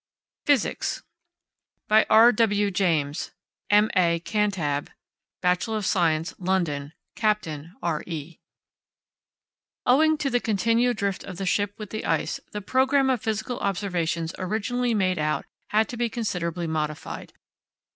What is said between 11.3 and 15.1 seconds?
the ship with the ice, the programme of physical observations originally